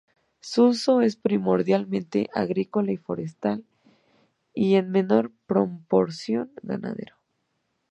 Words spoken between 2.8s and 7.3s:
y forestal y en menor proporción ganadero.